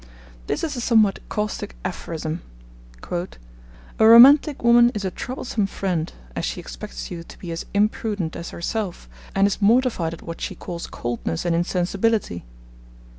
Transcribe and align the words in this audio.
This 0.47 0.63
is 0.63 0.75
a 0.75 0.81
somewhat 0.81 1.19
caustic 1.29 1.75
aphorism: 1.85 2.41
'A 3.03 3.15
romantic 3.99 4.63
woman 4.63 4.89
is 4.95 5.05
a 5.05 5.11
troublesome 5.11 5.67
friend, 5.67 6.11
as 6.35 6.43
she 6.43 6.59
expects 6.59 7.11
you 7.11 7.21
to 7.21 7.37
be 7.37 7.51
as 7.51 7.67
imprudent 7.75 8.35
as 8.35 8.49
herself, 8.49 9.07
and 9.35 9.45
is 9.45 9.61
mortified 9.61 10.15
at 10.15 10.23
what 10.23 10.41
she 10.41 10.55
calls 10.55 10.87
coldness 10.87 11.45
and 11.45 11.55
insensibility.' 11.55 12.43